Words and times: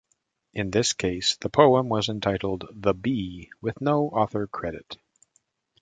In 0.51 0.71
this 0.71 0.93
case, 0.93 1.35
the 1.35 1.49
poem 1.51 1.87
was 1.87 2.09
entitled 2.09 2.63
"The 2.71 2.95
Bee" 2.95 3.51
with 3.61 3.81
no 3.81 4.07
author 4.09 4.47
credit. 4.47 4.97